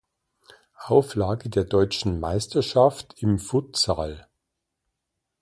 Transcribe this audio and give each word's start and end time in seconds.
Auflage 0.87 1.51
der 1.51 1.63
deutschen 1.63 2.19
Meisterschaft 2.19 3.13
im 3.21 3.37
Futsal. 3.37 4.27